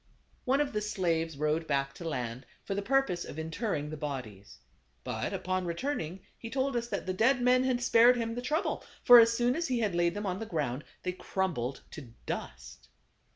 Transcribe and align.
One 0.45 0.59
of 0.61 0.73
the 0.73 0.81
slaves 0.81 1.37
rowed 1.37 1.67
back 1.67 1.93
to 1.93 2.09
land, 2.09 2.47
for 2.63 2.73
the 2.73 2.81
purpose 2.81 3.23
of 3.23 3.37
interring 3.37 3.91
the 3.91 3.97
bodies. 3.97 4.57
But 5.03 5.31
upon 5.31 5.67
returning 5.67 6.21
he 6.39 6.49
told 6.49 6.75
us 6.75 6.87
that 6.87 7.05
the 7.05 7.13
dead 7.13 7.39
men 7.39 7.63
had 7.65 7.83
spared 7.83 8.15
him 8.17 8.33
the 8.33 8.41
trouble; 8.41 8.83
for 9.03 9.19
as 9.19 9.31
soon 9.37 9.55
as 9.55 9.67
he 9.67 9.77
had 9.81 9.93
laid 9.93 10.15
them 10.15 10.25
on 10.25 10.39
the 10.39 10.47
ground, 10.47 10.85
they 11.03 11.11
crumbled 11.13 11.81
to 11.91 12.15
dust. 12.25 12.89